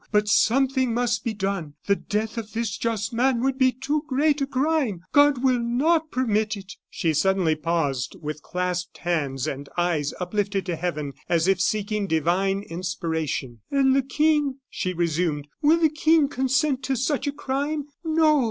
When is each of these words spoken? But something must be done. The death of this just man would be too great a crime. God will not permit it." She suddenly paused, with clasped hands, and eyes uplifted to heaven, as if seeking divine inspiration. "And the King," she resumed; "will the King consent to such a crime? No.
But 0.11 0.27
something 0.27 0.95
must 0.95 1.23
be 1.23 1.35
done. 1.35 1.75
The 1.85 1.95
death 1.95 2.39
of 2.39 2.53
this 2.53 2.75
just 2.75 3.13
man 3.13 3.39
would 3.43 3.59
be 3.59 3.71
too 3.71 4.01
great 4.07 4.41
a 4.41 4.47
crime. 4.47 5.01
God 5.11 5.43
will 5.43 5.59
not 5.59 6.09
permit 6.09 6.57
it." 6.57 6.73
She 6.89 7.13
suddenly 7.13 7.53
paused, 7.53 8.15
with 8.19 8.41
clasped 8.41 8.97
hands, 8.97 9.45
and 9.45 9.69
eyes 9.77 10.11
uplifted 10.19 10.65
to 10.65 10.75
heaven, 10.75 11.13
as 11.29 11.47
if 11.47 11.61
seeking 11.61 12.07
divine 12.07 12.63
inspiration. 12.63 13.59
"And 13.69 13.95
the 13.95 14.01
King," 14.01 14.57
she 14.71 14.91
resumed; 14.91 15.47
"will 15.61 15.79
the 15.79 15.87
King 15.89 16.29
consent 16.29 16.81
to 16.85 16.95
such 16.95 17.27
a 17.27 17.31
crime? 17.31 17.83
No. 18.03 18.39